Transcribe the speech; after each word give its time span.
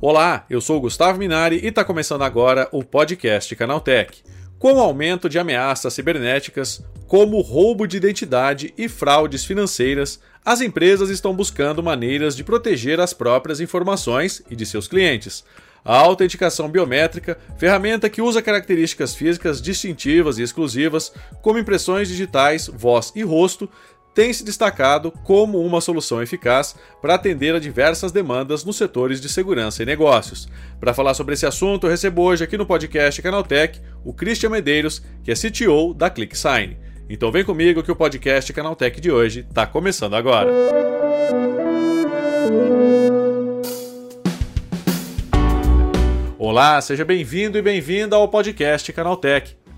Olá, 0.00 0.46
eu 0.48 0.60
sou 0.60 0.80
Gustavo 0.80 1.18
Minari 1.18 1.60
e 1.62 1.66
está 1.66 1.84
começando 1.84 2.22
agora 2.22 2.66
o 2.72 2.82
podcast 2.82 3.54
Canaltech. 3.54 4.22
Com 4.58 4.74
o 4.74 4.80
aumento 4.80 5.28
de 5.28 5.38
ameaças 5.38 5.92
cibernéticas, 5.92 6.82
como 7.06 7.40
roubo 7.40 7.86
de 7.86 7.96
identidade 7.96 8.72
e 8.78 8.88
fraudes 8.88 9.44
financeiras, 9.44 10.18
as 10.44 10.60
empresas 10.60 11.10
estão 11.10 11.34
buscando 11.34 11.82
maneiras 11.82 12.34
de 12.34 12.42
proteger 12.42 13.00
as 13.00 13.12
próprias 13.12 13.60
informações 13.60 14.42
e 14.50 14.56
de 14.56 14.64
seus 14.64 14.88
clientes. 14.88 15.44
A 15.84 15.96
autenticação 15.96 16.68
biométrica, 16.68 17.38
ferramenta 17.56 18.10
que 18.10 18.20
usa 18.20 18.42
características 18.42 19.14
físicas 19.14 19.60
distintivas 19.60 20.38
e 20.38 20.42
exclusivas, 20.42 21.12
como 21.40 21.58
impressões 21.58 22.08
digitais, 22.08 22.66
voz 22.66 23.12
e 23.14 23.22
rosto, 23.22 23.68
tem 24.18 24.32
se 24.32 24.42
destacado 24.42 25.12
como 25.22 25.60
uma 25.60 25.80
solução 25.80 26.20
eficaz 26.20 26.74
para 27.00 27.14
atender 27.14 27.54
a 27.54 27.60
diversas 27.60 28.10
demandas 28.10 28.64
nos 28.64 28.74
setores 28.74 29.20
de 29.20 29.28
segurança 29.28 29.80
e 29.80 29.86
negócios. 29.86 30.48
Para 30.80 30.92
falar 30.92 31.14
sobre 31.14 31.34
esse 31.34 31.46
assunto, 31.46 31.86
eu 31.86 31.90
recebo 31.92 32.22
hoje 32.22 32.42
aqui 32.42 32.58
no 32.58 32.66
podcast 32.66 33.22
Canaltech 33.22 33.80
o 34.04 34.12
Christian 34.12 34.50
Medeiros, 34.50 35.00
que 35.22 35.30
é 35.30 35.34
CTO 35.36 35.94
da 35.94 36.10
ClickSign. 36.10 36.76
Então 37.08 37.30
vem 37.30 37.44
comigo 37.44 37.80
que 37.80 37.92
o 37.92 37.94
podcast 37.94 38.52
Canaltech 38.52 39.00
de 39.00 39.08
hoje 39.08 39.46
está 39.48 39.64
começando 39.68 40.14
agora. 40.14 40.50
Olá, 46.36 46.80
seja 46.80 47.04
bem-vindo 47.04 47.56
e 47.56 47.62
bem-vinda 47.62 48.16
ao 48.16 48.26
podcast 48.26 48.92
Canaltech 48.92 49.57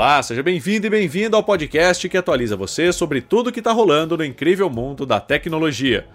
Olá, 0.00 0.22
seja 0.22 0.42
bem-vindo 0.42 0.86
e 0.86 0.88
bem-vinda 0.88 1.36
ao 1.36 1.44
podcast 1.44 2.08
que 2.08 2.16
atualiza 2.16 2.56
você 2.56 2.90
sobre 2.90 3.20
tudo 3.20 3.52
que 3.52 3.60
está 3.60 3.70
rolando 3.70 4.16
no 4.16 4.24
incrível 4.24 4.70
mundo 4.70 5.04
da 5.04 5.20
tecnologia. 5.20 6.06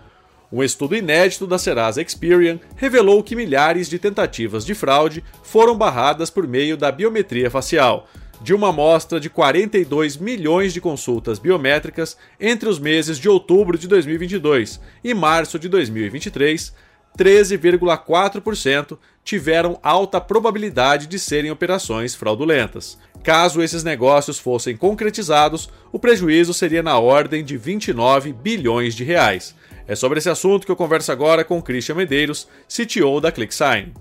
Um 0.52 0.64
estudo 0.64 0.96
inédito 0.96 1.46
da 1.46 1.60
Serasa 1.60 2.02
Experian 2.02 2.60
revelou 2.76 3.22
que 3.22 3.36
milhares 3.36 3.88
de 3.88 4.00
tentativas 4.00 4.66
de 4.66 4.74
fraude 4.74 5.24
foram 5.44 5.78
barradas 5.78 6.32
por 6.32 6.48
meio 6.48 6.76
da 6.76 6.92
biometria 6.92 7.52
facial, 7.52 8.10
de 8.42 8.56
uma 8.56 8.70
amostra 8.70 9.20
de 9.20 9.30
42 9.30 10.18
milhões 10.18 10.74
de 10.74 10.82
consultas 10.82 11.38
biométricas 11.38 12.18
entre 12.40 12.68
os 12.68 12.80
meses 12.80 13.20
de 13.20 13.30
outubro 13.30 13.78
de 13.78 13.88
2022 13.88 14.82
e 15.04 15.14
março 15.14 15.60
de 15.60 15.70
2023. 15.70 16.74
13,4% 17.16 18.98
tiveram 19.24 19.80
alta 19.82 20.20
probabilidade 20.20 21.08
de 21.08 21.20
serem 21.20 21.52
operações 21.52 22.16
fraudulentas. 22.16 22.98
Caso 23.26 23.64
esses 23.64 23.84
negócios 23.84 24.38
fossem 24.38 24.78
concretizados, 24.78 25.68
o 25.92 25.98
prejuízo 25.98 26.54
seria 26.54 26.84
na 26.84 27.00
ordem 27.00 27.44
de 27.44 27.58
29 27.58 28.32
bilhões 28.32 28.94
de 28.94 29.04
reais. 29.04 29.56
É 29.88 29.96
sobre 29.96 30.20
esse 30.20 30.30
assunto 30.30 30.64
que 30.64 30.72
eu 30.72 30.76
converso 30.76 31.12
agora 31.12 31.44
com 31.44 31.60
Christian 31.60 31.96
Medeiros, 31.96 32.48
CTO 32.68 33.20
da 33.20 33.32
ClickSign. 33.32 33.94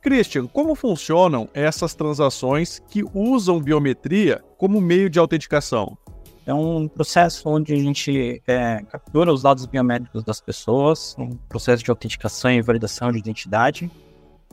Christian, 0.00 0.46
como 0.46 0.74
funcionam 0.74 1.46
essas 1.52 1.94
transações 1.94 2.80
que 2.88 3.04
usam 3.12 3.60
biometria 3.60 4.42
como 4.56 4.80
meio 4.80 5.10
de 5.10 5.18
autenticação? 5.18 5.98
É 6.46 6.54
um 6.54 6.88
processo 6.88 7.50
onde 7.50 7.74
a 7.74 7.76
gente 7.76 8.42
é, 8.46 8.80
captura 8.90 9.30
os 9.30 9.42
dados 9.42 9.66
biométricos 9.66 10.24
das 10.24 10.40
pessoas, 10.40 11.14
um 11.18 11.36
processo 11.50 11.84
de 11.84 11.90
autenticação 11.90 12.50
e 12.50 12.62
validação 12.62 13.12
de 13.12 13.18
identidade, 13.18 13.90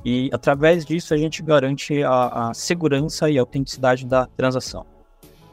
e 0.03 0.30
através 0.31 0.85
disso 0.85 1.13
a 1.13 1.18
gente 1.18 1.41
garante 1.41 2.03
a, 2.03 2.50
a 2.50 2.53
segurança 2.53 3.30
e 3.30 3.38
a 3.38 3.41
autenticidade 3.41 4.06
da 4.06 4.25
transação. 4.25 4.85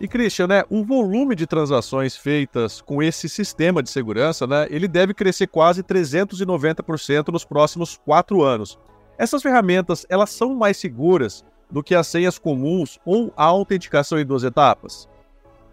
E 0.00 0.08
Christian, 0.08 0.48
né, 0.48 0.64
o 0.68 0.84
volume 0.84 1.34
de 1.34 1.46
transações 1.46 2.16
feitas 2.16 2.80
com 2.80 3.02
esse 3.02 3.28
sistema 3.28 3.82
de 3.82 3.90
segurança, 3.90 4.46
né, 4.46 4.66
ele 4.68 4.88
deve 4.88 5.14
crescer 5.14 5.46
quase 5.46 5.82
390% 5.82 7.28
nos 7.28 7.44
próximos 7.44 7.96
quatro 8.04 8.42
anos. 8.42 8.78
Essas 9.16 9.42
ferramentas, 9.42 10.04
elas 10.08 10.30
são 10.30 10.54
mais 10.54 10.76
seguras 10.76 11.44
do 11.70 11.82
que 11.82 11.94
as 11.94 12.06
senhas 12.06 12.38
comuns 12.38 12.98
ou 13.04 13.32
a 13.36 13.44
autenticação 13.44 14.18
em 14.18 14.26
duas 14.26 14.44
etapas? 14.44 15.08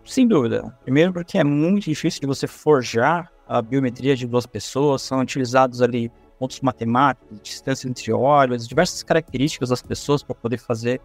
Sem 0.06 0.28
dúvida. 0.28 0.76
Primeiro 0.84 1.14
porque 1.14 1.38
é 1.38 1.44
muito 1.44 1.86
difícil 1.86 2.22
de 2.22 2.28
você 2.28 2.48
forjar 2.48 3.32
a 3.48 3.62
biometria 3.62 4.16
de 4.16 4.26
duas 4.26 4.46
pessoas, 4.46 5.02
são 5.02 5.20
utilizados 5.20 5.82
ali 5.82 6.12
pontos 6.42 6.60
matemáticos, 6.62 7.40
distância 7.44 7.88
entre 7.88 8.12
olhos, 8.12 8.68
diversas 8.68 9.04
características 9.04 9.70
das 9.70 9.80
pessoas 9.80 10.24
para 10.24 10.34
poder 10.34 10.58
fazer 10.58 11.00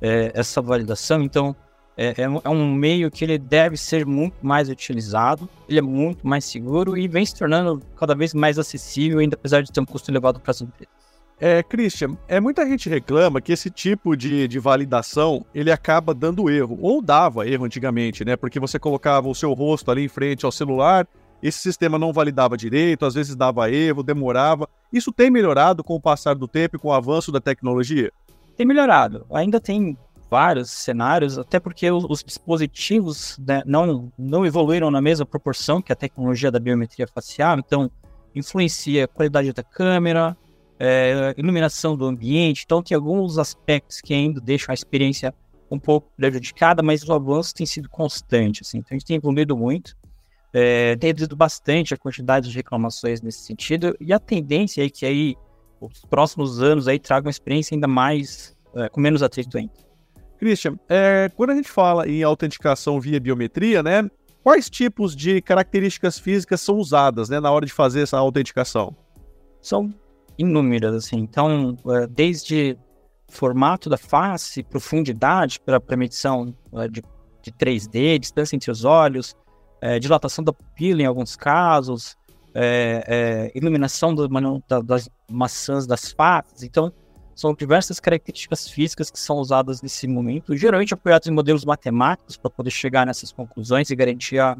é, 0.00 0.32
essa 0.34 0.60
validação. 0.60 1.22
Então, 1.22 1.54
é, 1.96 2.08
é, 2.08 2.22
é, 2.22 2.48
um 2.48 2.74
meio 2.74 3.08
que 3.08 3.24
ele 3.24 3.38
deve 3.38 3.76
ser 3.76 4.04
muito 4.04 4.34
mais 4.42 4.68
utilizado, 4.68 5.48
ele 5.68 5.78
é 5.78 5.82
muito 5.82 6.26
mais 6.26 6.44
seguro 6.44 6.98
e 6.98 7.06
vem 7.06 7.24
se 7.24 7.36
tornando 7.36 7.80
cada 7.96 8.12
vez 8.12 8.34
mais 8.34 8.58
acessível, 8.58 9.20
ainda 9.20 9.36
apesar 9.36 9.62
de 9.62 9.70
ter 9.70 9.78
um 9.78 9.84
custo 9.84 10.10
elevado 10.10 10.40
para 10.40 10.50
as 10.50 10.60
empresas. 10.60 10.92
É, 11.38 11.62
Christian, 11.62 12.16
é, 12.26 12.40
muita 12.40 12.66
gente 12.66 12.88
reclama 12.88 13.40
que 13.40 13.52
esse 13.52 13.70
tipo 13.70 14.16
de, 14.16 14.48
de 14.48 14.58
validação 14.58 15.46
ele 15.54 15.70
acaba 15.70 16.12
dando 16.12 16.50
erro, 16.50 16.76
ou 16.80 17.00
dava 17.00 17.48
erro 17.48 17.64
antigamente, 17.64 18.24
né? 18.24 18.36
Porque 18.36 18.58
você 18.58 18.80
colocava 18.80 19.28
o 19.28 19.34
seu 19.34 19.52
rosto 19.52 19.90
ali 19.92 20.04
em 20.04 20.08
frente 20.08 20.44
ao 20.44 20.52
celular 20.52 21.06
esse 21.42 21.58
sistema 21.58 21.98
não 21.98 22.12
validava 22.12 22.56
direito, 22.56 23.04
às 23.04 23.14
vezes 23.14 23.34
dava 23.34 23.68
erro, 23.70 24.02
demorava. 24.02 24.68
Isso 24.92 25.10
tem 25.10 25.28
melhorado 25.28 25.82
com 25.82 25.96
o 25.96 26.00
passar 26.00 26.34
do 26.36 26.46
tempo 26.46 26.76
e 26.76 26.78
com 26.78 26.88
o 26.88 26.92
avanço 26.92 27.32
da 27.32 27.40
tecnologia? 27.40 28.12
Tem 28.56 28.64
melhorado. 28.64 29.26
Ainda 29.32 29.60
tem 29.60 29.98
vários 30.30 30.70
cenários, 30.70 31.36
até 31.36 31.58
porque 31.58 31.90
os, 31.90 32.22
dispositivos 32.22 33.36
né, 33.38 33.62
não, 33.66 34.10
não 34.16 34.46
evoluíram 34.46 34.90
na 34.90 35.00
mesma 35.00 35.26
proporção 35.26 35.82
que 35.82 35.92
a 35.92 35.96
tecnologia 35.96 36.50
da 36.50 36.60
biometria 36.60 37.06
facial, 37.06 37.58
então 37.58 37.90
influencia 38.34 39.04
a 39.04 39.08
qualidade 39.08 39.52
da 39.52 39.62
câmera, 39.62 40.34
é, 40.78 41.34
iluminação 41.36 41.96
do 41.96 42.06
ambiente, 42.06 42.62
então 42.64 42.82
tem 42.82 42.94
alguns 42.94 43.36
aspectos 43.36 44.00
que 44.00 44.14
ainda 44.14 44.40
deixam 44.40 44.72
a 44.72 44.74
experiência 44.74 45.34
um 45.70 45.78
pouco 45.78 46.10
prejudicada, 46.16 46.82
mas 46.82 47.06
o 47.06 47.12
avanço 47.12 47.54
tem 47.54 47.66
sido 47.66 47.90
constante, 47.90 48.62
assim, 48.62 48.78
então 48.78 48.88
a 48.92 48.94
gente 48.94 49.06
tem 49.06 49.16
evoluído 49.16 49.54
muito 49.54 49.94
é, 50.52 50.96
tem 50.96 51.08
reduzido 51.08 51.34
bastante 51.34 51.94
a 51.94 51.96
quantidade 51.96 52.50
de 52.50 52.56
reclamações 52.56 53.22
nesse 53.22 53.40
sentido, 53.40 53.96
e 54.00 54.12
a 54.12 54.18
tendência 54.18 54.84
é 54.84 54.90
que 54.90 55.06
aí 55.06 55.36
os 55.80 56.00
próximos 56.02 56.62
anos 56.62 56.86
aí 56.86 56.98
tragam 56.98 57.26
uma 57.26 57.30
experiência 57.30 57.74
ainda 57.74 57.88
mais, 57.88 58.56
é, 58.74 58.88
com 58.88 59.00
menos 59.00 59.22
atrito 59.22 59.58
ainda. 59.58 59.72
Christian, 60.38 60.78
é, 60.88 61.30
quando 61.36 61.50
a 61.50 61.54
gente 61.54 61.68
fala 61.68 62.08
em 62.08 62.22
autenticação 62.22 63.00
via 63.00 63.20
biometria, 63.20 63.82
né, 63.82 64.08
quais 64.42 64.68
tipos 64.68 65.14
de 65.14 65.40
características 65.40 66.18
físicas 66.18 66.60
são 66.60 66.76
usadas 66.76 67.28
né, 67.28 67.40
na 67.40 67.50
hora 67.50 67.64
de 67.64 67.72
fazer 67.72 68.02
essa 68.02 68.18
autenticação? 68.18 68.94
São 69.60 69.92
inúmeras, 70.36 70.94
assim, 70.94 71.18
então, 71.18 71.76
é, 71.88 72.06
desde 72.06 72.76
formato 73.28 73.88
da 73.88 73.96
face, 73.96 74.62
profundidade 74.62 75.58
para 75.60 75.96
medição 75.96 76.54
é, 76.74 76.88
de, 76.88 77.02
de 77.40 77.52
3D, 77.52 78.18
distância 78.18 78.56
entre 78.56 78.70
os 78.70 78.84
olhos, 78.84 79.34
é, 79.82 79.98
dilatação 79.98 80.44
da 80.44 80.52
pupila 80.52 81.02
em 81.02 81.06
alguns 81.06 81.34
casos, 81.34 82.16
é, 82.54 83.04
é, 83.52 83.58
iluminação 83.58 84.14
do, 84.14 84.28
da, 84.68 84.80
das 84.80 85.10
maçãs 85.28 85.86
das 85.88 86.12
faces. 86.12 86.62
Então, 86.62 86.92
são 87.34 87.52
diversas 87.52 87.98
características 87.98 88.68
físicas 88.68 89.10
que 89.10 89.18
são 89.18 89.36
usadas 89.38 89.82
nesse 89.82 90.06
momento, 90.06 90.56
geralmente 90.56 90.94
apoiadas 90.94 91.26
em 91.26 91.32
modelos 91.32 91.64
matemáticos 91.64 92.36
para 92.36 92.50
poder 92.50 92.70
chegar 92.70 93.04
nessas 93.04 93.32
conclusões 93.32 93.90
e 93.90 93.96
garantir 93.96 94.38
a, 94.38 94.56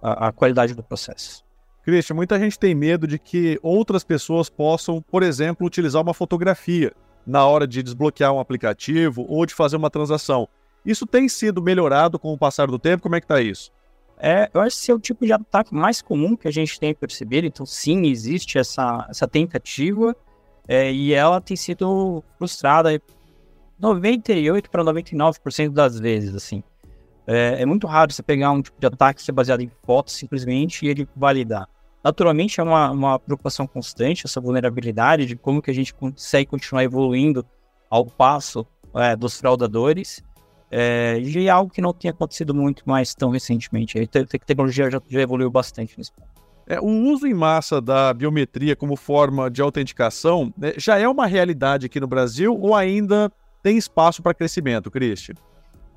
a, 0.00 0.28
a 0.28 0.32
qualidade 0.32 0.74
do 0.74 0.82
processo. 0.82 1.44
Christian, 1.82 2.14
muita 2.14 2.38
gente 2.38 2.56
tem 2.56 2.72
medo 2.74 3.08
de 3.08 3.18
que 3.18 3.58
outras 3.60 4.04
pessoas 4.04 4.48
possam, 4.48 5.02
por 5.02 5.24
exemplo, 5.24 5.66
utilizar 5.66 6.00
uma 6.00 6.14
fotografia 6.14 6.92
na 7.26 7.44
hora 7.44 7.66
de 7.66 7.82
desbloquear 7.82 8.32
um 8.32 8.38
aplicativo 8.38 9.26
ou 9.28 9.44
de 9.44 9.54
fazer 9.54 9.76
uma 9.76 9.90
transação. 9.90 10.48
Isso 10.86 11.04
tem 11.04 11.28
sido 11.28 11.60
melhorado 11.60 12.18
com 12.18 12.32
o 12.32 12.38
passar 12.38 12.68
do 12.68 12.78
tempo? 12.78 13.02
Como 13.02 13.16
é 13.16 13.20
que 13.20 13.24
está 13.24 13.40
isso? 13.40 13.72
É, 14.24 14.48
eu 14.54 14.60
acho 14.60 14.76
que 14.76 14.82
esse 14.82 14.90
é 14.92 14.94
o 14.94 15.00
tipo 15.00 15.26
de 15.26 15.32
ataque 15.32 15.74
mais 15.74 16.00
comum 16.00 16.36
que 16.36 16.46
a 16.46 16.50
gente 16.52 16.78
tem 16.78 16.94
percebido. 16.94 17.44
Então, 17.44 17.66
sim, 17.66 18.06
existe 18.06 18.56
essa, 18.56 19.04
essa 19.10 19.26
tentativa 19.26 20.14
é, 20.68 20.92
e 20.92 21.12
ela 21.12 21.40
tem 21.40 21.56
sido 21.56 22.22
frustrada 22.38 23.02
98 23.80 24.70
para 24.70 24.84
99% 24.84 25.70
das 25.70 25.98
vezes, 25.98 26.36
assim. 26.36 26.62
É, 27.26 27.62
é, 27.62 27.66
muito 27.66 27.84
raro 27.88 28.12
você 28.12 28.22
pegar 28.22 28.52
um 28.52 28.62
tipo 28.62 28.78
de 28.80 28.86
ataque 28.86 29.24
que 29.24 29.30
é 29.30 29.34
baseado 29.34 29.60
em 29.60 29.70
fotos 29.84 30.14
simplesmente 30.14 30.86
e 30.86 30.88
ele 30.88 31.08
validar. 31.16 31.68
Naturalmente 32.04 32.60
é 32.60 32.62
uma, 32.62 32.92
uma 32.92 33.18
preocupação 33.18 33.66
constante 33.66 34.24
essa 34.24 34.40
vulnerabilidade 34.40 35.26
de 35.26 35.34
como 35.34 35.60
que 35.60 35.70
a 35.70 35.74
gente 35.74 35.92
consegue 35.92 36.46
continuar 36.46 36.84
evoluindo 36.84 37.44
ao 37.90 38.06
passo 38.06 38.64
é, 38.94 39.16
dos 39.16 39.38
fraudadores 39.40 40.22
é, 40.74 41.20
e 41.20 41.46
é 41.46 41.50
algo 41.50 41.70
que 41.70 41.82
não 41.82 41.92
tem 41.92 42.10
acontecido 42.10 42.54
muito 42.54 42.82
mais 42.86 43.14
tão 43.14 43.28
recentemente. 43.28 43.98
A 43.98 44.06
tecnologia 44.06 44.90
já, 44.90 44.98
já 45.06 45.20
evoluiu 45.20 45.50
bastante 45.50 45.98
nesse 45.98 46.10
ponto. 46.10 46.30
É, 46.66 46.80
o 46.80 46.86
uso 46.86 47.26
em 47.26 47.34
massa 47.34 47.78
da 47.78 48.14
biometria 48.14 48.74
como 48.74 48.96
forma 48.96 49.50
de 49.50 49.60
autenticação 49.60 50.50
né, 50.56 50.72
já 50.78 50.98
é 50.98 51.06
uma 51.06 51.26
realidade 51.26 51.84
aqui 51.84 52.00
no 52.00 52.06
Brasil 52.06 52.58
ou 52.58 52.74
ainda 52.74 53.30
tem 53.62 53.76
espaço 53.76 54.22
para 54.22 54.32
crescimento, 54.32 54.90
Christian? 54.90 55.34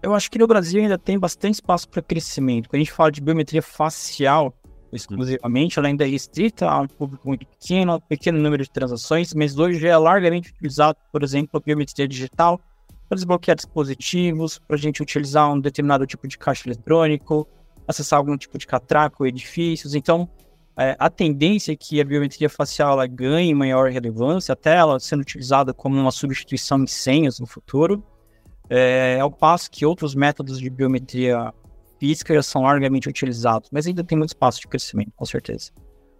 Eu 0.03 0.13
acho 0.13 0.29
que 0.29 0.37
no 0.37 0.45
Brasil 0.45 0.81
ainda 0.81 0.97
tem 0.97 1.17
bastante 1.17 1.53
espaço 1.53 1.87
para 1.87 2.01
crescimento. 2.01 2.67
Quando 2.67 2.81
a 2.81 2.83
gente 2.83 2.91
fala 2.91 3.11
de 3.11 3.21
biometria 3.21 3.61
facial, 3.61 4.53
exclusivamente, 4.91 5.79
ela 5.79 5.87
ainda 5.87 6.05
é 6.05 6.07
restrita 6.09 6.69
a 6.69 6.81
um 6.81 6.87
público 6.87 7.25
muito 7.25 7.45
pequeno, 7.45 7.95
um 7.95 7.99
pequeno 8.01 8.39
número 8.39 8.61
de 8.61 8.69
transações, 8.69 9.33
mas 9.33 9.57
hoje 9.57 9.79
já 9.79 9.89
é 9.89 9.97
largamente 9.97 10.49
utilizado, 10.49 10.97
por 11.13 11.23
exemplo, 11.23 11.51
a 11.53 11.59
biometria 11.59 12.07
digital 12.07 12.59
para 13.07 13.15
desbloquear 13.15 13.55
dispositivos, 13.55 14.59
para 14.59 14.75
a 14.75 14.79
gente 14.79 15.01
utilizar 15.01 15.51
um 15.51 15.59
determinado 15.59 16.05
tipo 16.05 16.27
de 16.27 16.37
caixa 16.37 16.67
eletrônico, 16.67 17.47
acessar 17.87 18.17
algum 18.17 18.37
tipo 18.37 18.57
de 18.57 18.65
catraco 18.65 19.25
edifícios. 19.25 19.93
Então, 19.93 20.29
é, 20.77 20.95
a 20.99 21.09
tendência 21.09 21.71
é 21.71 21.75
que 21.75 22.01
a 22.01 22.03
biometria 22.03 22.49
facial 22.49 22.93
ela 22.93 23.07
ganhe 23.07 23.53
maior 23.53 23.89
relevância, 23.89 24.53
até 24.53 24.75
ela 24.75 24.99
sendo 24.99 25.21
utilizada 25.21 25.73
como 25.73 25.97
uma 25.97 26.11
substituição 26.11 26.83
de 26.83 26.91
senhas 26.91 27.39
no 27.39 27.45
futuro, 27.45 28.03
é, 28.69 29.19
ao 29.19 29.31
passo 29.31 29.69
que 29.69 29.85
outros 29.85 30.15
métodos 30.15 30.59
de 30.59 30.69
biometria 30.69 31.53
física 31.99 32.33
já 32.33 32.43
são 32.43 32.63
largamente 32.63 33.07
utilizados, 33.07 33.69
mas 33.71 33.87
ainda 33.87 34.03
tem 34.03 34.17
muito 34.17 34.31
espaço 34.31 34.59
de 34.59 34.67
crescimento, 34.67 35.11
com 35.15 35.25
certeza. 35.25 35.71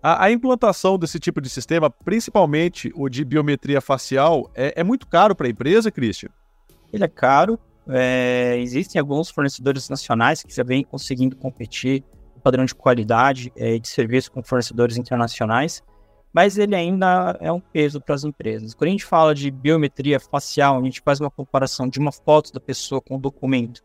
A, 0.02 0.26
a 0.26 0.32
implantação 0.32 0.98
desse 0.98 1.20
tipo 1.20 1.42
de 1.42 1.50
sistema, 1.50 1.90
principalmente 1.90 2.92
o 2.96 3.10
de 3.10 3.26
biometria 3.26 3.82
facial, 3.82 4.50
é, 4.56 4.74
é 4.78 4.84
muito 4.84 5.08
caro 5.08 5.36
para 5.36 5.48
a 5.48 5.50
empresa, 5.50 5.92
Christian? 5.92 6.30
Ele 6.96 7.04
é 7.04 7.08
caro. 7.08 7.60
É, 7.88 8.58
existem 8.58 9.00
alguns 9.00 9.30
fornecedores 9.30 9.90
nacionais 9.90 10.42
que 10.42 10.54
já 10.54 10.64
vêm 10.64 10.84
conseguindo 10.84 11.36
competir 11.36 12.04
o 12.36 12.40
padrão 12.40 12.66
de 12.66 12.74
qualidade 12.74 13.52
é, 13.56 13.78
de 13.78 13.88
serviço 13.88 14.32
com 14.32 14.42
fornecedores 14.42 14.98
internacionais, 14.98 15.84
mas 16.34 16.58
ele 16.58 16.76
ainda 16.76 17.38
é 17.40 17.52
um 17.52 17.60
peso 17.60 18.02
para 18.02 18.16
as 18.16 18.24
empresas. 18.24 18.74
Quando 18.74 18.88
a 18.88 18.92
gente 18.92 19.06
fala 19.06 19.36
de 19.36 19.52
biometria 19.52 20.20
facial, 20.20 20.80
a 20.80 20.84
gente 20.84 21.02
faz 21.02 21.20
uma 21.20 21.30
comparação 21.30 21.88
de 21.88 22.00
uma 22.00 22.12
foto 22.12 22.52
da 22.52 22.60
pessoa 22.60 23.00
com 23.00 23.16
o 23.16 23.20
documento 23.20 23.84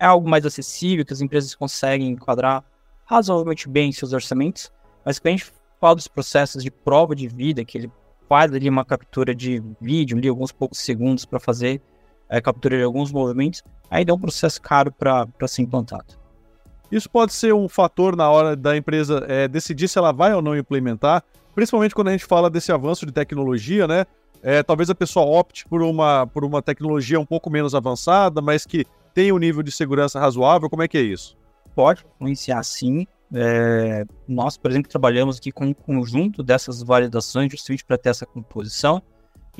é 0.00 0.06
algo 0.06 0.28
mais 0.28 0.46
acessível, 0.46 1.04
que 1.04 1.12
as 1.12 1.20
empresas 1.20 1.54
conseguem 1.54 2.08
enquadrar 2.08 2.64
razoavelmente 3.04 3.68
bem 3.68 3.90
em 3.90 3.92
seus 3.92 4.14
orçamentos, 4.14 4.72
mas 5.04 5.18
quando 5.18 5.34
a 5.34 5.36
gente 5.36 5.52
fala 5.78 5.94
dos 5.94 6.08
processos 6.08 6.64
de 6.64 6.70
prova 6.70 7.14
de 7.14 7.28
vida, 7.28 7.64
que 7.64 7.76
ele 7.76 7.92
faz 8.26 8.52
ali 8.52 8.68
uma 8.68 8.84
captura 8.84 9.34
de 9.34 9.62
vídeo, 9.80 10.16
ali 10.16 10.28
alguns 10.28 10.52
poucos 10.52 10.78
segundos 10.78 11.26
para 11.26 11.38
fazer 11.38 11.82
é, 12.30 12.40
captura 12.40 12.78
de 12.78 12.84
alguns 12.84 13.10
movimentos, 13.10 13.62
ainda 13.90 14.12
é 14.12 14.14
um 14.14 14.18
processo 14.18 14.62
caro 14.62 14.92
para 14.92 15.26
ser 15.48 15.62
implantado. 15.62 16.18
Isso 16.90 17.10
pode 17.10 17.32
ser 17.32 17.52
um 17.52 17.68
fator 17.68 18.16
na 18.16 18.30
hora 18.30 18.56
da 18.56 18.76
empresa 18.76 19.24
é, 19.28 19.46
decidir 19.46 19.88
se 19.88 19.98
ela 19.98 20.12
vai 20.12 20.32
ou 20.34 20.40
não 20.40 20.56
implementar, 20.56 21.22
principalmente 21.54 21.94
quando 21.94 22.08
a 22.08 22.12
gente 22.12 22.24
fala 22.24 22.48
desse 22.48 22.72
avanço 22.72 23.04
de 23.04 23.12
tecnologia, 23.12 23.86
né? 23.86 24.06
É, 24.42 24.62
talvez 24.62 24.88
a 24.88 24.94
pessoa 24.94 25.26
opte 25.26 25.66
por 25.68 25.82
uma, 25.82 26.26
por 26.26 26.44
uma 26.44 26.62
tecnologia 26.62 27.20
um 27.20 27.26
pouco 27.26 27.50
menos 27.50 27.74
avançada, 27.74 28.40
mas 28.40 28.64
que 28.64 28.86
tem 29.12 29.32
um 29.32 29.38
nível 29.38 29.62
de 29.62 29.70
segurança 29.70 30.18
razoável? 30.18 30.70
Como 30.70 30.82
é 30.82 30.88
que 30.88 30.96
é 30.96 31.02
isso? 31.02 31.36
Pode 31.74 32.04
influenciar 32.16 32.62
sim. 32.62 33.06
É, 33.32 34.04
nós, 34.26 34.56
por 34.56 34.70
exemplo, 34.70 34.90
trabalhamos 34.90 35.36
aqui 35.38 35.52
com 35.52 35.66
um 35.66 35.74
conjunto 35.74 36.42
dessas 36.42 36.82
validações 36.82 37.50
justamente 37.50 37.84
para 37.84 37.98
ter 37.98 38.08
essa 38.08 38.26
composição. 38.26 39.02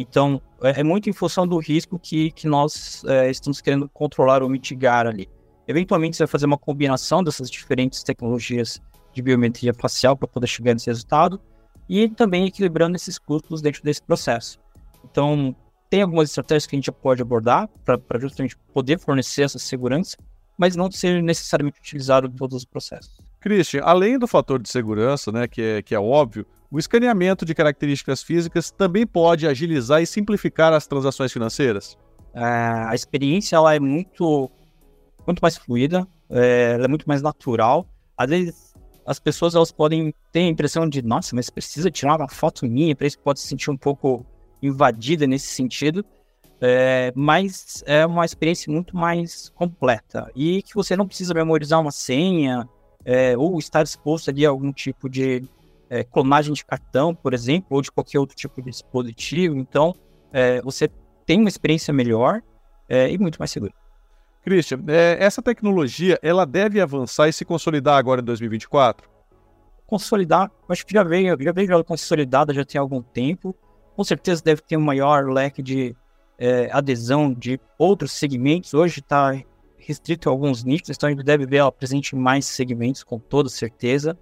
Então, 0.00 0.40
é, 0.62 0.80
é, 0.80 0.82
muito 0.82 1.10
em 1.10 1.12
função 1.12 1.46
do 1.46 1.58
risco 1.58 1.98
que, 1.98 2.30
que 2.30 2.48
nós 2.48 3.04
é, 3.04 3.30
estamos 3.30 3.60
querendo 3.60 3.86
controlar 3.90 4.42
ou 4.42 4.48
mitigar 4.48 5.06
ali. 5.06 5.28
Eventualmente, 5.68 6.16
você 6.16 6.24
vai 6.24 6.30
fazer 6.30 6.46
uma 6.46 6.56
combinação 6.56 7.22
dessas 7.22 7.50
diferentes 7.50 8.02
tecnologias 8.02 8.80
de 9.12 9.20
biometria 9.20 9.74
facial 9.74 10.16
para 10.16 10.26
poder 10.26 10.46
chegar 10.46 10.72
nesse 10.72 10.86
resultado 10.86 11.38
e 11.86 12.08
também 12.08 12.46
equilibrando 12.46 12.96
esses 12.96 13.18
custos 13.18 13.60
dentro 13.60 13.82
desse 13.82 14.02
processo. 14.02 14.58
Então, 15.04 15.54
tem 15.90 16.00
algumas 16.00 16.30
estratégias 16.30 16.66
que 16.66 16.76
a 16.76 16.78
gente 16.78 16.86
já 16.86 16.92
pode 16.92 17.20
abordar 17.20 17.68
para 17.84 18.18
justamente 18.18 18.56
poder 18.72 18.98
fornecer 18.98 19.42
essa 19.42 19.58
segurança, 19.58 20.16
mas 20.56 20.76
não 20.76 20.90
ser 20.90 21.22
necessariamente 21.22 21.78
utilizado 21.78 22.26
em 22.26 22.30
todos 22.30 22.56
os 22.56 22.64
processos. 22.64 23.20
Christian, 23.38 23.82
além 23.82 24.18
do 24.18 24.26
fator 24.26 24.62
de 24.62 24.68
segurança, 24.70 25.30
né, 25.30 25.46
que 25.46 25.60
é, 25.60 25.82
que 25.82 25.94
é 25.94 26.00
óbvio, 26.00 26.46
o 26.70 26.78
escaneamento 26.78 27.44
de 27.44 27.54
características 27.54 28.22
físicas 28.22 28.70
também 28.70 29.06
pode 29.06 29.46
agilizar 29.46 30.00
e 30.00 30.06
simplificar 30.06 30.72
as 30.72 30.86
transações 30.86 31.32
financeiras? 31.32 31.98
É, 32.32 32.42
a 32.42 32.94
experiência 32.94 33.56
ela 33.56 33.74
é 33.74 33.80
muito, 33.80 34.50
muito 35.26 35.40
mais 35.40 35.56
fluida, 35.56 36.06
é, 36.30 36.72
ela 36.74 36.84
é 36.84 36.88
muito 36.88 37.08
mais 37.08 37.22
natural. 37.22 37.86
Às 38.16 38.30
vezes 38.30 38.74
as 39.04 39.18
pessoas 39.18 39.54
elas 39.54 39.72
podem 39.72 40.14
ter 40.30 40.40
a 40.40 40.48
impressão 40.48 40.88
de, 40.88 41.02
nossa, 41.02 41.34
mas 41.34 41.50
precisa 41.50 41.90
tirar 41.90 42.16
uma 42.16 42.28
foto 42.28 42.64
minha, 42.66 42.94
para 42.94 43.06
isso 43.08 43.18
pode 43.18 43.40
se 43.40 43.48
sentir 43.48 43.70
um 43.70 43.76
pouco 43.76 44.24
invadida 44.62 45.26
nesse 45.26 45.48
sentido, 45.48 46.04
é, 46.60 47.12
mas 47.16 47.82
é 47.86 48.06
uma 48.06 48.24
experiência 48.24 48.72
muito 48.72 48.94
mais 48.94 49.48
completa 49.56 50.30
e 50.36 50.62
que 50.62 50.74
você 50.74 50.94
não 50.94 51.06
precisa 51.06 51.32
memorizar 51.32 51.80
uma 51.80 51.90
senha 51.90 52.68
é, 53.04 53.36
ou 53.36 53.58
estar 53.58 53.82
exposto 53.82 54.28
ali 54.30 54.44
a 54.44 54.50
algum 54.50 54.72
tipo 54.72 55.08
de 55.08 55.42
é, 55.90 56.04
clonagem 56.04 56.54
de 56.54 56.64
cartão, 56.64 57.14
por 57.14 57.34
exemplo, 57.34 57.66
ou 57.70 57.82
de 57.82 57.90
qualquer 57.90 58.18
outro 58.18 58.36
tipo 58.36 58.62
de 58.62 58.70
dispositivo. 58.70 59.56
Então, 59.56 59.94
é, 60.32 60.62
você 60.62 60.88
tem 61.26 61.38
uma 61.40 61.48
experiência 61.48 61.92
melhor 61.92 62.40
é, 62.88 63.10
e 63.10 63.18
muito 63.18 63.38
mais 63.38 63.50
segura. 63.50 63.72
Christian, 64.42 64.82
é, 64.88 65.18
essa 65.22 65.42
tecnologia 65.42 66.18
ela 66.22 66.46
deve 66.46 66.80
avançar 66.80 67.28
e 67.28 67.32
se 67.32 67.44
consolidar 67.44 67.98
agora 67.98 68.22
em 68.22 68.24
2024? 68.24 69.10
Consolidar, 69.86 70.50
acho 70.68 70.86
que 70.86 70.94
já 70.94 71.02
veio, 71.02 71.36
já 71.42 71.52
veio 71.52 71.84
consolidada 71.84 72.54
já 72.54 72.64
tem 72.64 72.80
algum 72.80 73.02
tempo 73.02 73.54
com 74.00 74.04
certeza 74.04 74.42
deve 74.42 74.62
ter 74.62 74.78
um 74.78 74.80
maior 74.80 75.30
leque 75.30 75.62
de 75.62 75.94
é, 76.38 76.70
adesão 76.72 77.34
de 77.34 77.60
outros 77.78 78.12
segmentos. 78.12 78.72
Hoje 78.72 79.00
está 79.00 79.38
restrito 79.76 80.26
a 80.26 80.32
alguns 80.32 80.64
nichos, 80.64 80.88
então 80.88 81.10
ele 81.10 81.22
deve 81.22 81.44
ver 81.44 81.58
ela 81.58 81.70
presente 81.70 82.16
em 82.16 82.18
mais 82.18 82.46
segmentos, 82.46 83.04
com 83.04 83.18
toda 83.18 83.50
certeza. 83.50 84.18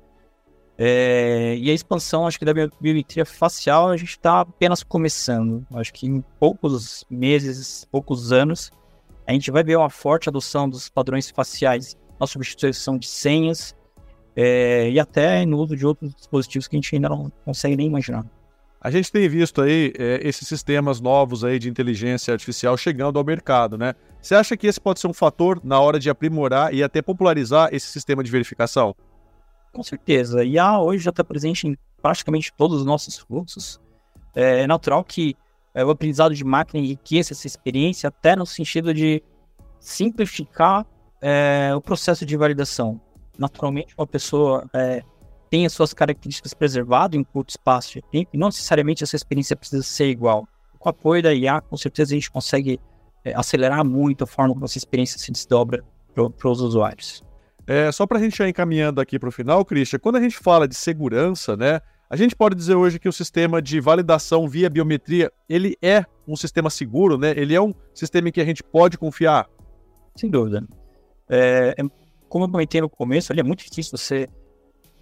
É, 0.81 1.57
e 1.59 1.69
a 1.71 1.75
expansão, 1.75 2.25
acho 2.25 2.39
que 2.39 2.45
da 2.45 2.55
biometria 2.55 3.25
facial, 3.25 3.91
a 3.91 3.97
gente 3.97 4.11
está 4.11 4.41
apenas 4.41 4.85
começando. 4.85 5.67
Acho 5.75 5.93
que 5.93 6.07
em 6.07 6.25
poucos 6.39 7.05
meses, 7.11 7.85
poucos 7.91 8.33
anos, 8.33 8.71
a 9.27 9.33
gente 9.33 9.51
vai 9.51 9.65
ver 9.65 9.77
uma 9.77 9.91
forte 9.91 10.29
adoção 10.29 10.69
dos 10.69 10.89
padrões 10.89 11.29
faciais 11.31 11.97
na 12.21 12.27
substituição 12.29 12.97
de 12.97 13.09
senhas 13.09 13.75
é, 14.37 14.89
e 14.89 15.01
até 15.01 15.45
no 15.45 15.59
uso 15.59 15.77
de 15.77 15.85
outros 15.85 16.15
dispositivos 16.15 16.69
que 16.69 16.77
a 16.77 16.79
gente 16.79 16.95
ainda 16.95 17.09
não 17.09 17.31
consegue 17.45 17.77
nem 17.77 17.89
imaginar. 17.89 18.25
A 18.81 18.93
gente 18.93 19.11
tem 19.11 19.29
visto 19.29 19.61
aí 19.61 19.93
é, 19.99 20.21
esses 20.23 20.47
sistemas 20.47 21.01
novos 21.01 21.43
aí 21.43 21.59
de 21.59 21.69
inteligência 21.69 22.33
artificial 22.33 22.77
chegando 22.77 23.19
ao 23.19 23.25
mercado, 23.25 23.77
né? 23.77 23.95
Você 24.23 24.37
acha 24.37 24.57
que 24.57 24.69
esse 24.69 24.81
pode 24.81 25.01
ser 25.01 25.09
um 25.09 25.13
fator 25.13 25.61
na 25.65 25.81
hora 25.81 25.99
de 25.99 26.09
aprimorar 26.09 26.73
e 26.73 26.85
até 26.85 27.03
popularizar 27.03 27.71
esse 27.73 27.89
sistema 27.89 28.23
de 28.23 28.31
verificação? 28.31 28.95
Com 29.73 29.83
certeza. 29.83 30.45
E 30.45 30.59
a 30.59 30.81
hoje 30.81 31.05
já 31.05 31.11
está 31.11 31.23
presente 31.23 31.67
em 31.67 31.77
praticamente 32.01 32.53
todos 32.57 32.81
os 32.81 32.87
nossos 32.87 33.19
fluxos. 33.19 33.81
É 34.35 34.67
natural 34.67 35.03
que 35.05 35.37
é, 35.75 35.85
o 35.85 35.91
aprendizado 35.91 36.35
de 36.35 36.45
máquina 36.45 36.83
enriqueça 36.83 37.33
essa 37.33 37.47
experiência 37.47 38.09
até 38.09 38.35
no 38.35 38.47
sentido 38.47 38.93
de 38.93 39.23
simplificar 39.81 40.87
é, 41.21 41.73
o 41.75 41.81
processo 41.81 42.25
de 42.27 42.37
validação. 42.37 43.01
Naturalmente, 43.39 43.95
uma 43.97 44.07
pessoa 44.07 44.69
é, 44.73 45.03
tem 45.51 45.65
as 45.67 45.73
suas 45.73 45.95
características 45.95 46.53
preservadas 46.55 47.19
em 47.19 47.25
curto 47.25 47.51
espaço 47.51 47.95
de 47.95 48.03
tempo, 48.03 48.31
e 48.35 48.39
não 48.39 48.49
necessariamente 48.49 49.05
essa 49.05 49.17
experiência 49.17 49.57
precisa 49.57 49.83
ser 49.83 50.09
igual. 50.09 50.47
Com 50.79 50.89
o 50.89 50.91
apoio 50.91 51.23
da 51.23 51.33
IA, 51.33 51.61
com 51.61 51.77
certeza 51.77 52.13
a 52.13 52.17
gente 52.17 52.31
consegue 52.31 52.81
é, 53.25 53.35
acelerar 53.35 53.85
muito 53.85 54.25
a 54.25 54.27
forma 54.27 54.55
como 54.55 54.65
essa 54.65 54.79
experiência 54.79 55.19
se 55.19 55.31
desdobra 55.31 55.85
para 56.15 56.51
os 56.51 56.61
usuários. 56.61 57.23
É, 57.69 57.93
só 57.93 58.07
para 58.07 58.19
a 58.19 58.23
gente 58.23 58.35
já 58.35 58.49
encaminhando 58.49 58.99
aqui 58.99 59.19
para 59.19 59.29
o 59.29 59.33
final, 59.33 59.63
Christian, 59.63 59.99
quando 59.99 60.17
a 60.17 60.23
gente 60.23 60.39
fala 60.39 60.67
de 60.67 60.75
segurança, 60.75 61.55
né, 61.55 61.83
a 62.09 62.17
gente 62.17 62.35
pode 62.35 62.55
dizer 62.55 62.75
hoje 62.75 62.99
que 62.99 63.07
o 63.07 63.13
sistema 63.13 63.61
de 63.61 63.79
validação 63.79 64.49
via 64.49 64.71
biometria, 64.71 65.31
ele 65.47 65.77
é 65.83 66.03
um 66.27 66.35
sistema 66.35 66.71
seguro, 66.71 67.19
né? 67.19 67.35
Ele 67.37 67.55
é 67.55 67.61
um 67.61 67.75
sistema 67.93 68.31
em 68.31 68.33
que 68.33 68.41
a 68.41 68.45
gente 68.45 68.63
pode 68.63 68.97
confiar? 68.97 69.47
Sem 70.17 70.31
dúvida. 70.31 70.67
É, 71.29 71.75
é 71.77 71.83
como 72.27 72.47
eu 72.47 72.49
comentei 72.49 72.81
no 72.81 72.89
começo, 72.89 73.35
é 73.35 73.43
muito 73.43 73.63
difícil 73.63 73.99
você 73.99 74.29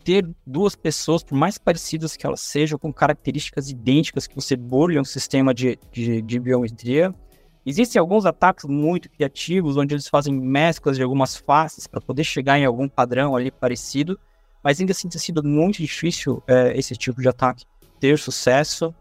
ter 0.03 0.29
duas 0.45 0.75
pessoas, 0.75 1.23
por 1.23 1.37
mais 1.37 1.59
parecidas 1.59 2.17
que 2.17 2.27
elas 2.27 2.41
sejam, 2.41 2.79
com 2.79 2.93
características 2.93 3.71
idênticas, 3.71 4.27
que 4.27 4.35
você 4.35 4.57
burle 4.57 4.99
um 4.99 5.05
sistema 5.05 5.55
de, 5.55 5.79
de, 5.93 6.21
de 6.21 6.41
biometria, 6.41 7.15
Existem 7.67 7.99
alguns 7.99 8.25
ataques 8.25 8.65
muito 8.65 9.11
criativos, 9.11 9.77
onde 9.77 9.93
eles 9.93 10.07
fazem 10.07 10.33
mesclas 10.33 10.97
de 10.97 11.03
algumas 11.03 11.37
faces 11.37 11.89
para 11.89 12.01
poder 12.01 12.23
chegar 12.23 12.57
em 12.57 12.65
algum 12.65 12.89
padrão 12.89 13.35
ali 13.35 13.51
parecido, 13.51 14.17
mas 14.63 14.79
ainda 14.79 14.93
assim 14.93 15.09
tem 15.09 15.21
sido 15.21 15.43
muito 15.43 15.79
difícil 15.79 16.41
é, 16.47 16.79
esse 16.79 16.95
tipo 16.95 17.21
de 17.21 17.29
ataque 17.29 17.65
ter 17.99 18.17
sucesso. 18.19 18.95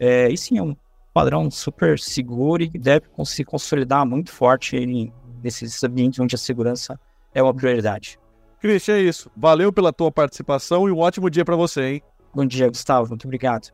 É, 0.00 0.30
e 0.30 0.36
sim, 0.38 0.56
é 0.56 0.62
um 0.62 0.74
padrão 1.12 1.50
super 1.50 1.98
seguro 1.98 2.62
e 2.62 2.68
deve 2.68 3.06
se 3.26 3.44
consolidar 3.44 4.06
muito 4.06 4.32
forte 4.32 4.78
em, 4.78 5.12
nesses 5.42 5.84
ambientes 5.84 6.18
onde 6.18 6.34
a 6.34 6.38
segurança 6.38 6.98
é 7.34 7.42
uma 7.42 7.52
prioridade. 7.52 8.18
Christian, 8.60 8.96
é 8.96 9.02
isso. 9.02 9.30
Valeu 9.36 9.70
pela 9.70 9.92
tua 9.92 10.10
participação 10.10 10.88
e 10.88 10.92
um 10.92 10.98
ótimo 10.98 11.28
dia 11.28 11.44
para 11.44 11.56
você, 11.56 11.82
hein? 11.82 12.02
Bom 12.34 12.46
dia, 12.46 12.68
Gustavo. 12.68 13.10
Muito 13.10 13.26
obrigado. 13.26 13.70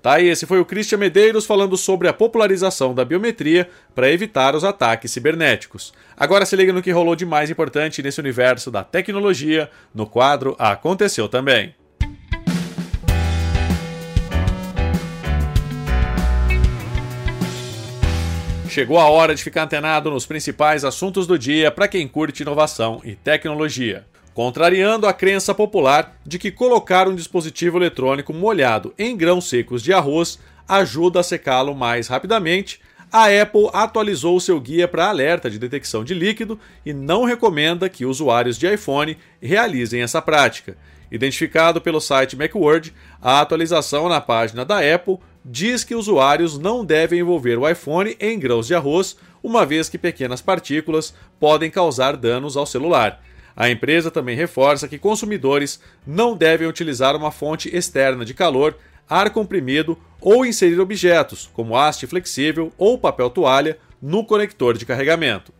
Tá 0.00 0.14
aí, 0.14 0.28
esse 0.28 0.46
foi 0.46 0.60
o 0.60 0.64
Christian 0.64 0.98
Medeiros 0.98 1.44
falando 1.44 1.76
sobre 1.76 2.06
a 2.06 2.12
popularização 2.12 2.94
da 2.94 3.04
biometria 3.04 3.68
para 3.96 4.10
evitar 4.10 4.54
os 4.54 4.62
ataques 4.62 5.10
cibernéticos. 5.10 5.92
Agora 6.16 6.46
se 6.46 6.54
liga 6.54 6.72
no 6.72 6.82
que 6.82 6.92
rolou 6.92 7.16
de 7.16 7.26
mais 7.26 7.50
importante 7.50 8.00
nesse 8.00 8.20
universo 8.20 8.70
da 8.70 8.84
tecnologia 8.84 9.68
no 9.92 10.06
quadro 10.06 10.54
Aconteceu 10.56 11.28
Também. 11.28 11.74
Chegou 18.68 18.98
a 19.00 19.08
hora 19.08 19.34
de 19.34 19.42
ficar 19.42 19.64
antenado 19.64 20.10
nos 20.10 20.26
principais 20.26 20.84
assuntos 20.84 21.26
do 21.26 21.36
dia 21.36 21.72
para 21.72 21.88
quem 21.88 22.06
curte 22.06 22.44
inovação 22.44 23.00
e 23.02 23.16
tecnologia 23.16 24.06
contrariando 24.38 25.08
a 25.08 25.12
crença 25.12 25.52
popular 25.52 26.16
de 26.24 26.38
que 26.38 26.52
colocar 26.52 27.08
um 27.08 27.14
dispositivo 27.16 27.76
eletrônico 27.76 28.32
molhado 28.32 28.94
em 28.96 29.16
grãos 29.16 29.48
secos 29.48 29.82
de 29.82 29.92
arroz 29.92 30.38
ajuda 30.68 31.18
a 31.18 31.24
secá-lo 31.24 31.74
mais 31.74 32.06
rapidamente. 32.06 32.80
A 33.10 33.24
Apple 33.24 33.68
atualizou 33.72 34.38
seu 34.38 34.60
guia 34.60 34.86
para 34.86 35.08
alerta 35.08 35.50
de 35.50 35.58
detecção 35.58 36.04
de 36.04 36.14
líquido 36.14 36.56
e 36.86 36.92
não 36.92 37.24
recomenda 37.24 37.88
que 37.88 38.06
usuários 38.06 38.56
de 38.56 38.72
iPhone 38.72 39.18
realizem 39.42 40.02
essa 40.02 40.22
prática. 40.22 40.78
Identificado 41.10 41.80
pelo 41.80 42.00
site 42.00 42.36
Macworld, 42.36 42.94
a 43.20 43.40
atualização 43.40 44.08
na 44.08 44.20
página 44.20 44.64
da 44.64 44.78
Apple 44.78 45.18
diz 45.44 45.82
que 45.82 45.96
usuários 45.96 46.56
não 46.56 46.84
devem 46.84 47.18
envolver 47.18 47.58
o 47.58 47.68
iPhone 47.68 48.16
em 48.20 48.38
grãos 48.38 48.68
de 48.68 48.74
arroz, 48.76 49.16
uma 49.42 49.66
vez 49.66 49.88
que 49.88 49.98
pequenas 49.98 50.40
partículas 50.40 51.12
podem 51.40 51.72
causar 51.72 52.16
danos 52.16 52.56
ao 52.56 52.66
celular. 52.66 53.20
A 53.60 53.68
empresa 53.68 54.08
também 54.08 54.36
reforça 54.36 54.86
que 54.86 55.00
consumidores 55.00 55.80
não 56.06 56.36
devem 56.36 56.68
utilizar 56.68 57.16
uma 57.16 57.32
fonte 57.32 57.68
externa 57.76 58.24
de 58.24 58.32
calor, 58.32 58.76
ar 59.10 59.30
comprimido 59.30 59.98
ou 60.20 60.46
inserir 60.46 60.78
objetos, 60.78 61.50
como 61.52 61.76
haste 61.76 62.06
flexível 62.06 62.72
ou 62.78 62.96
papel 62.96 63.28
toalha, 63.28 63.76
no 64.00 64.24
conector 64.24 64.78
de 64.78 64.86
carregamento. 64.86 65.52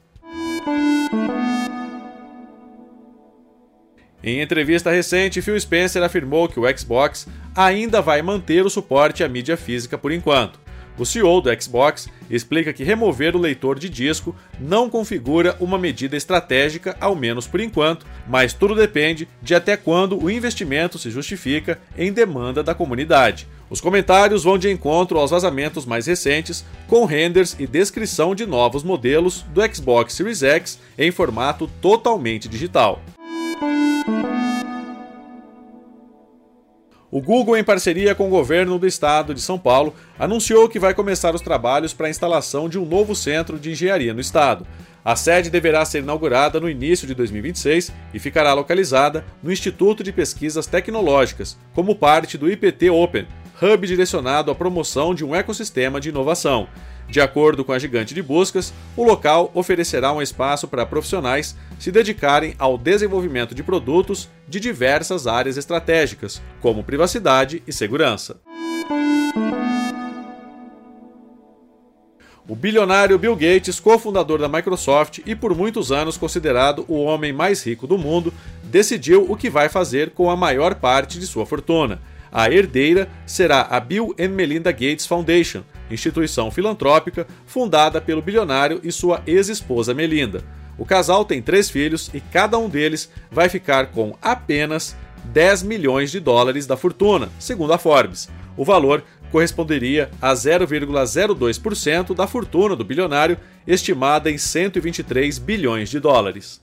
Em 4.23 4.41
entrevista 4.41 4.93
recente, 4.93 5.43
Phil 5.43 5.59
Spencer 5.59 6.01
afirmou 6.05 6.49
que 6.49 6.61
o 6.61 6.79
Xbox 6.79 7.27
ainda 7.53 8.01
vai 8.01 8.23
manter 8.23 8.65
o 8.65 8.71
suporte 8.71 9.25
à 9.25 9.29
mídia 9.29 9.57
física 9.57 9.99
por 9.99 10.13
enquanto. 10.13 10.68
O 10.99 11.07
CEO 11.07 11.41
do 11.41 11.63
Xbox 11.63 12.09
explica 12.29 12.73
que 12.73 12.83
remover 12.83 13.37
o 13.37 13.39
leitor 13.39 13.79
de 13.79 13.89
disco 13.89 14.35
não 14.59 14.91
configura 14.91 15.57
uma 15.61 15.79
medida 15.79 16.17
estratégica, 16.17 16.97
ao 17.01 17.15
menos 17.15 17.47
por 17.47 17.61
enquanto, 17.61 18.05
mas 18.27 18.53
tudo 18.53 18.75
depende 18.75 19.29
de 19.41 19.55
até 19.55 19.77
quando 19.77 20.21
o 20.21 20.29
investimento 20.29 20.99
se 20.99 21.11
justifica 21.11 21.79
em 21.97 22.13
demanda 22.13 22.63
da 22.63 22.75
comunidade. 22.75 23.47
Os 23.71 23.81
comentários 23.81 24.43
vão 24.45 24.59
de 24.59 24.71
encontro 24.71 25.19
aos 25.19 25.31
vazamentos 25.31 25.87
mais 25.87 26.07
recentes, 26.07 26.65
com 26.89 27.05
renders 27.05 27.55
e 27.59 27.67
descrição 27.67 28.35
de 28.35 28.45
novos 28.45 28.83
modelos 28.83 29.43
do 29.55 29.63
Xbox 29.73 30.15
Series 30.15 30.43
X 30.43 30.81
em 30.99 31.13
formato 31.13 31.71
totalmente 31.81 32.49
digital. 32.49 33.01
O 37.11 37.23
Google, 37.23 37.57
em 37.57 37.65
parceria 37.65 38.15
com 38.15 38.27
o 38.27 38.31
governo 38.31 38.79
do 38.79 38.87
estado 38.87 39.33
de 39.33 39.41
São 39.41 39.59
Paulo, 39.59 39.95
anunciou 40.19 40.69
que 40.69 40.79
vai 40.79 40.93
começar 40.93 41.35
os 41.35 41.41
trabalhos 41.41 41.95
para 41.95 42.07
a 42.07 42.11
instalação 42.11 42.69
de 42.69 42.79
um 42.79 42.85
novo 42.85 43.17
centro 43.17 43.59
de 43.59 43.71
engenharia 43.71 44.13
no 44.13 44.21
estado. 44.21 44.67
A 45.03 45.17
sede 45.17 45.49
deverá 45.49 45.83
ser 45.87 46.01
inaugurada 46.01 46.61
no 46.61 46.69
início 46.69 47.07
de 47.07 47.15
2026 47.15 47.95
e 48.13 48.19
ficará 48.19 48.53
localizada 48.53 49.25
no 49.43 49.51
Instituto 49.51 50.05
de 50.05 50.13
Pesquisas 50.13 50.67
Tecnológicas, 50.67 51.57
como 51.73 51.97
parte 51.97 52.37
do 52.37 52.51
IPT 52.51 52.91
Open, 52.91 53.27
hub 53.63 53.87
direcionado 53.87 54.51
à 54.51 54.55
promoção 54.55 55.15
de 55.15 55.25
um 55.25 55.35
ecossistema 55.35 55.99
de 55.99 56.11
inovação. 56.11 56.69
De 57.09 57.21
acordo 57.23 57.65
com 57.65 57.73
a 57.73 57.79
gigante 57.79 58.15
de 58.15 58.23
buscas, 58.23 58.73
o 58.95 59.03
local 59.03 59.51
oferecerá 59.55 60.13
um 60.13 60.21
espaço 60.21 60.69
para 60.69 60.85
profissionais 60.85 61.57
se 61.79 61.91
dedicarem 61.91 62.55
ao 62.59 62.77
desenvolvimento 62.77 63.55
de 63.55 63.63
produtos 63.63 64.29
de 64.47 64.61
diversas 64.61 65.27
áreas 65.27 65.57
estratégicas, 65.57 66.43
como 66.61 66.85
privacidade 66.85 67.63
e 67.67 67.73
segurança. 67.73 68.37
O 72.47 72.57
bilionário 72.57 73.19
Bill 73.19 73.37
Gates, 73.37 73.79
cofundador 73.79 74.39
da 74.39 74.49
Microsoft 74.49 75.21
e 75.27 75.35
por 75.35 75.55
muitos 75.55 75.93
anos 75.93 76.17
considerado 76.17 76.83
o 76.89 77.03
homem 77.03 77.31
mais 77.31 77.63
rico 77.63 77.87
do 77.87 77.99
mundo, 77.99 78.33
decidiu 78.65 79.31
o 79.31 79.37
que 79.37 79.51
vai 79.51 79.69
fazer 79.69 80.11
com 80.11 80.31
a 80.31 80.37
maior 80.37 80.75
parte 80.75 81.19
de 81.19 81.27
sua 81.27 81.45
fortuna. 81.45 82.01
A 82.33 82.51
herdeira 82.51 83.09
será 83.27 83.63
a 83.63 83.81
Bill 83.81 84.15
and 84.19 84.29
Melinda 84.29 84.73
Gates 84.73 85.07
Foundation, 85.07 85.63
instituição 85.91 86.51
filantrópica 86.51 87.27
fundada 87.47 88.01
pelo 88.01 88.23
bilionário 88.23 88.81
e 88.83 88.93
sua 88.93 89.23
ex-esposa 89.27 89.95
Melinda. 89.95 90.43
O 90.77 90.85
casal 90.85 91.25
tem 91.25 91.43
três 91.43 91.69
filhos 91.69 92.11
e 92.15 92.21
cada 92.21 92.57
um 92.59 92.69
deles 92.69 93.11
vai 93.31 93.49
ficar 93.49 93.87
com 93.89 94.17
apenas 94.23 94.97
10 95.25 95.65
milhões 95.65 96.11
de 96.11 96.21
dólares 96.21 96.67
da 96.67 96.77
fortuna, 96.77 97.29
segundo 97.39 97.73
a 97.73 97.79
Forbes. 97.79 98.29
O 98.57 98.65
valor 98.65 99.03
corresponderia 99.31 100.11
a 100.21 100.33
0,02% 100.33 102.15
da 102.15 102.27
fortuna 102.27 102.75
do 102.75 102.85
bilionário, 102.85 103.37
estimada 103.67 104.31
em 104.31 104.39
123 104.39 105.39
bilhões 105.39 105.91
de 105.91 106.01
dólares. 106.01 106.61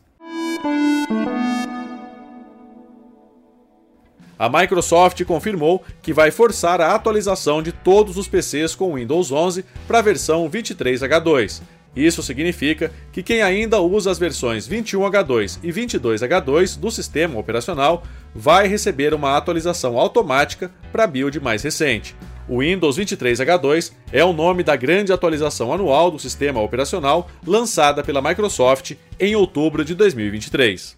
A 4.37 4.49
Microsoft 4.49 5.23
confirmou 5.23 5.83
que 6.01 6.13
vai 6.13 6.29
forçar 6.29 6.81
a 6.81 6.93
atualização 6.93 7.61
de 7.61 7.71
todos 7.71 8.17
os 8.17 8.27
PCs 8.27 8.75
com 8.75 8.95
Windows 8.95 9.31
11 9.31 9.63
para 9.87 9.99
a 9.99 10.01
versão 10.01 10.49
23H2. 10.49 11.61
Isso 11.95 12.21
significa 12.21 12.91
que 13.13 13.23
quem 13.23 13.41
ainda 13.41 13.79
usa 13.79 14.11
as 14.11 14.19
versões 14.19 14.67
21H2 14.67 15.59
e 15.63 15.71
22H2 15.71 16.77
do 16.77 16.91
sistema 16.91 17.39
operacional 17.39 18.03
vai 18.33 18.67
receber 18.67 19.13
uma 19.13 19.37
atualização 19.37 19.97
automática 19.97 20.69
para 20.91 21.05
a 21.05 21.07
build 21.07 21.39
mais 21.39 21.63
recente. 21.63 22.13
O 22.49 22.59
Windows 22.59 22.99
23H2 22.99 23.93
é 24.11 24.23
o 24.23 24.33
nome 24.33 24.61
da 24.61 24.75
grande 24.75 25.13
atualização 25.13 25.73
anual 25.73 26.11
do 26.11 26.19
sistema 26.19 26.61
operacional 26.61 27.29
lançada 27.47 28.03
pela 28.03 28.21
Microsoft 28.21 28.91
em 29.17 29.35
outubro 29.35 29.85
de 29.85 29.95
2023. 29.95 30.97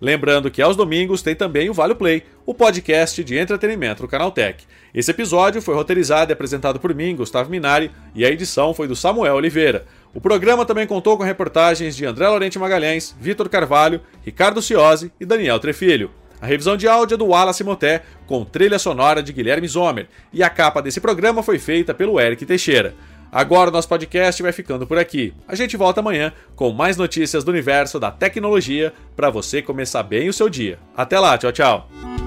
Lembrando 0.00 0.50
que 0.50 0.62
aos 0.62 0.76
domingos 0.76 1.22
tem 1.22 1.34
também 1.34 1.68
o 1.68 1.74
Vale 1.74 1.94
Play, 1.94 2.22
o 2.46 2.54
podcast 2.54 3.22
de 3.24 3.36
entretenimento 3.36 4.02
do 4.02 4.08
Canaltech. 4.08 4.64
Esse 4.94 5.10
episódio 5.10 5.60
foi 5.60 5.74
roteirizado 5.74 6.30
e 6.30 6.34
apresentado 6.34 6.78
por 6.78 6.94
mim, 6.94 7.16
Gustavo 7.16 7.50
Minari, 7.50 7.90
e 8.14 8.24
a 8.24 8.30
edição 8.30 8.72
foi 8.72 8.86
do 8.86 8.94
Samuel 8.94 9.34
Oliveira. 9.34 9.86
O 10.14 10.20
programa 10.20 10.64
também 10.64 10.86
contou 10.86 11.16
com 11.16 11.24
reportagens 11.24 11.96
de 11.96 12.06
André 12.06 12.28
Lorente 12.28 12.58
Magalhães, 12.58 13.14
Vitor 13.20 13.48
Carvalho, 13.48 14.00
Ricardo 14.24 14.62
Ciosi 14.62 15.12
e 15.20 15.26
Daniel 15.26 15.58
Trefilho. 15.58 16.10
A 16.40 16.46
revisão 16.46 16.76
de 16.76 16.86
áudio 16.86 17.16
é 17.16 17.18
do 17.18 17.26
Wallace 17.26 17.64
Moté, 17.64 18.02
com 18.24 18.44
trilha 18.44 18.78
sonora 18.78 19.20
de 19.20 19.32
Guilherme 19.32 19.66
Zomer, 19.66 20.06
e 20.32 20.42
a 20.42 20.48
capa 20.48 20.80
desse 20.80 21.00
programa 21.00 21.42
foi 21.42 21.58
feita 21.58 21.92
pelo 21.92 22.20
Eric 22.20 22.46
Teixeira. 22.46 22.94
Agora 23.30 23.70
o 23.70 23.72
nosso 23.72 23.88
podcast 23.88 24.42
vai 24.42 24.52
ficando 24.52 24.86
por 24.86 24.98
aqui. 24.98 25.32
A 25.46 25.54
gente 25.54 25.76
volta 25.76 26.00
amanhã 26.00 26.32
com 26.56 26.72
mais 26.72 26.96
notícias 26.96 27.44
do 27.44 27.50
universo 27.50 28.00
da 28.00 28.10
tecnologia 28.10 28.92
para 29.14 29.30
você 29.30 29.62
começar 29.62 30.02
bem 30.02 30.28
o 30.28 30.32
seu 30.32 30.48
dia. 30.48 30.78
Até 30.96 31.18
lá, 31.18 31.36
tchau, 31.36 31.52
tchau. 31.52 32.17